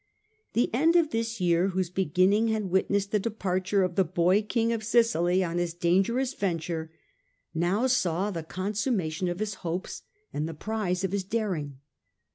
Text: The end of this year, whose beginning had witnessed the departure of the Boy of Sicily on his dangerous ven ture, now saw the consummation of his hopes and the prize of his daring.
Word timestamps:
The 0.53 0.73
end 0.73 0.95
of 0.95 1.11
this 1.11 1.39
year, 1.39 1.67
whose 1.67 1.91
beginning 1.91 2.47
had 2.47 2.71
witnessed 2.71 3.11
the 3.11 3.19
departure 3.19 3.83
of 3.83 3.93
the 3.93 4.03
Boy 4.03 4.43
of 4.73 4.83
Sicily 4.83 5.43
on 5.43 5.59
his 5.59 5.75
dangerous 5.75 6.33
ven 6.33 6.57
ture, 6.57 6.91
now 7.53 7.85
saw 7.85 8.31
the 8.31 8.41
consummation 8.41 9.27
of 9.27 9.37
his 9.37 9.53
hopes 9.61 10.01
and 10.33 10.49
the 10.49 10.55
prize 10.55 11.03
of 11.03 11.11
his 11.11 11.23
daring. 11.23 11.77